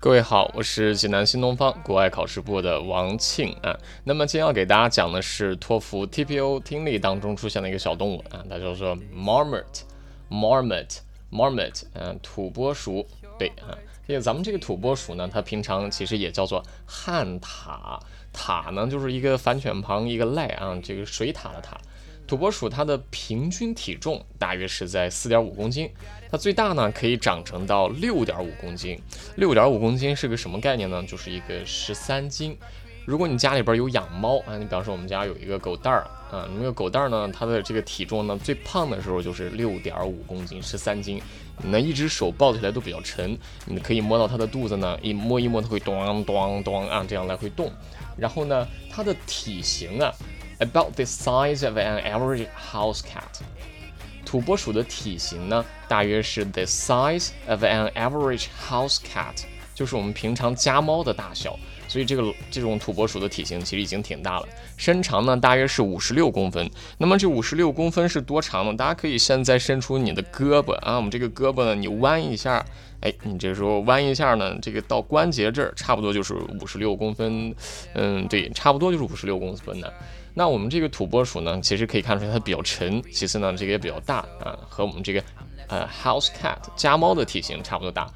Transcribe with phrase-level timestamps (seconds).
[0.00, 3.76] 各位好，我是济南新东方国外考试部的王庆啊。
[4.04, 13.04] 那么今天要给大家讲的是托福 TPO 听力当中出现的一个小动物啊，它叫做 marmot，marmot，marmot，嗯，土拨鼠。
[13.40, 17.98] 对啊，这个咱们这个土拨鼠呢，它平常其实也叫做旱獭，
[18.32, 21.72] 獭呢就是一个反犬旁一个赖啊，这个水獭的獭。
[22.28, 25.90] 土拨鼠它的平均体重大约是在四点五公斤，
[26.30, 29.00] 它最大呢可以长成到六点五公斤。
[29.36, 31.02] 六点五公斤是个什么概念呢？
[31.08, 32.54] 就是一个十三斤。
[33.06, 41.18] 如果你家里边有养猫啊，你比方说我们家有一个狗蛋儿啊，那个狗蛋儿呢，它的这个体重呢最胖的时候就是六点五公斤，十三斤。
[41.64, 47.72] 你呢一只手抱起来都比较沉，你可以摸到它的肚子呢，一摸一摸它会咚咚咚啊这样来回动。
[48.18, 50.12] 然后呢，它的体型啊。
[50.60, 53.40] About the size of an average house cat，
[54.24, 61.56] 土拨鼠的体型呢，大约是 the size of an average house cat，就是我们平常家猫的大小。
[61.86, 66.70] 所以这个这种土拨鼠的体型其实已经挺大了，身长呢大约是五十六公分。
[66.98, 68.74] 那么这五十六公分是多长呢？
[68.76, 72.62] 大家可以现在伸出你的胳膊啊，我们这个胳膊呢，你弯一下，
[73.00, 77.54] 哎，你这时候弯一下呢，这个到关节这儿差不多就是五十六公分。
[77.94, 79.90] 嗯，对，差不多就是五十六公分的。
[80.34, 85.22] 那我们这个土拨鼠呢，其实可以看出来它比较沉，其次呢，这个也比较大啊，和我们这个
[85.68, 88.08] 呃 house cat 家猫的体型差不多大。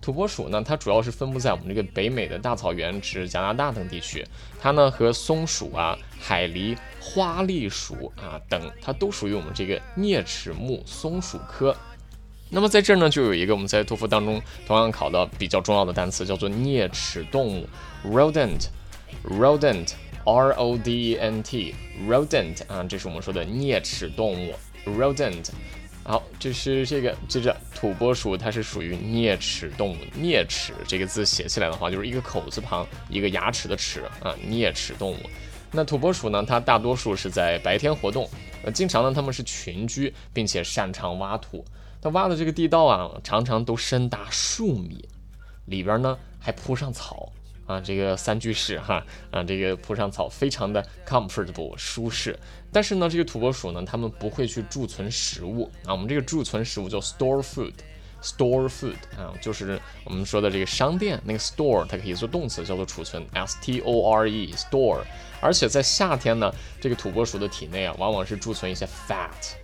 [0.00, 4.26] 土拨鼠呢，它主要是分布在我们这个北美的大草原、指加拿大等地区。
[4.58, 11.76] 它呢和松鼠啊、海狸、花栗鼠啊等，它都属于我们这个啮齿目松鼠科。
[12.48, 17.68] 那么在这儿呢，就有一个我们在托福当中同样考到比较重要的单词，叫做啮齿动物
[18.06, 19.92] rodent，rodent。
[20.24, 24.54] R O D E N T，rodent 啊，这是我们说的啮齿动物
[24.84, 25.50] ，rodent。
[26.02, 29.96] 好，这是这个，接着土拨鼠它是属于啮齿动物。
[30.18, 35.16] 啮齿这个字写起来的话，就是一个口字旁一个牙齿的齿啊，啮齿动物。
[35.70, 38.28] 那土拨鼠呢，它大多数是在白天活动，
[38.64, 41.64] 呃，经常呢它们是群居，并且擅长挖土。
[42.02, 45.06] 它挖的这个地道啊，常常都深达数米，
[45.66, 47.30] 里边呢还铺上草。
[47.70, 52.36] 啊，这个三居室哈，啊，这个铺上草非常的 comfortable 舒适。
[52.72, 55.92] 但是呢，这个土拨鼠呢，它们不会去贮存食物啊。
[55.92, 65.02] 我们这个贮存食物叫 store food，store food 啊，就是我们说的这个商店那个 store，它可以做动词，叫做储存，s t o r e store。
[65.40, 69.54] 而且在夏天呢，这个土拨鼠的体内啊，往往是贮存一些 fat。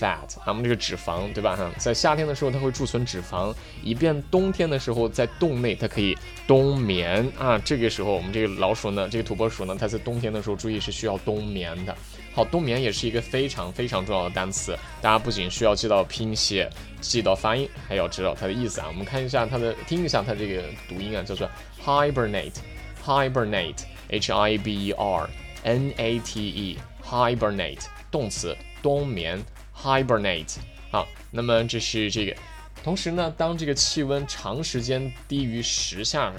[0.00, 1.54] fat，那么这个脂肪，对吧？
[1.54, 7.58] 哈，在夏天的时候它会贮存脂肪，以便冬天的时候在洞内它可以冬眠啊。
[7.58, 11.96] 这个时候我们这个老鼠呢，这个土拨鼠呢，它在冬天的时候注意是需要冬眠的。
[12.34, 16.68] 好，冬眠也是一个非常非常重要的单词，大家不仅需要记到拼写，
[17.00, 18.88] 记到发音，还要知道它的意思啊。
[18.88, 21.48] 我们看一下它的，听一下它这个读音啊，叫做
[21.84, 25.30] hibernate，hibernate，h i b e r
[25.62, 29.40] n a t e，hibernate，动词，冬眠。
[29.76, 30.56] Hibernate，
[30.90, 32.34] 好，那么这是这个。
[32.82, 36.32] 同时呢，当这个气温长时间低于十下，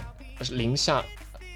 [0.51, 1.03] 零下，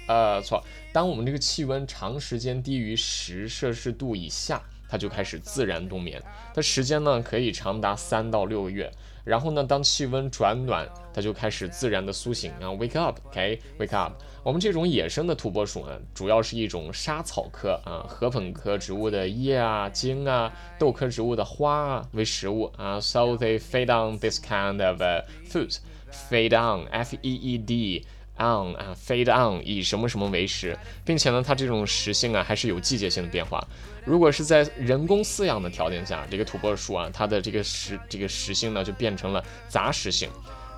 [0.06, 6.20] 呃，错，当我们这个气温长时间低于十摄氏度以下，它就开始自然冬眠。
[6.54, 8.90] 它时间呢可以长达三到六个月。
[9.24, 14.12] 然后呢，当气温转暖，它就开始自然的苏醒啊，wake up，OK，wake up。
[14.42, 25.00] 我们这种野生的土拨鼠呢，主要是一种莎草科啊，禾本科植物的叶啊、茎啊，豆科植物的花啊为食物啊，so they feed on this kind of
[25.48, 28.06] food，feed on，F-E-E-D。
[28.40, 33.64] On 啊，fade on 以什么什么为食，并且呢，它这种食性啊还是有季节性的变化。
[34.04, 40.28] 如果是在人工饲养的条件下，这个土拨鼠啊，它的这个食这个食性呢就变成了杂食性。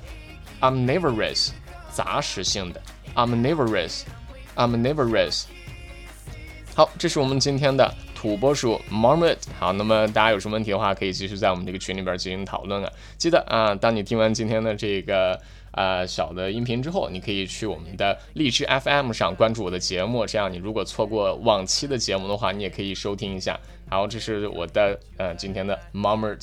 [0.62, 1.50] ，omnivorous，
[1.92, 2.80] 杂食性的
[3.16, 5.46] ，omnivorous，omnivorous。
[6.76, 7.92] 好，这是我们今天的。
[8.24, 12.90] 土拨鼠 Marmot，好，那么大家有什么问题的话，可以继续在我们这个群里边进行讨论啊。
[13.18, 15.38] 记得啊，当你听完今天的这个
[15.72, 23.60] 呃小的音频之后，你可以去我们的荔枝 FM 上关注我的节目，这样你如果错过往期的节目的话，你也可以收听一下。
[23.90, 26.40] 好，这是我的呃今天的 Marmot。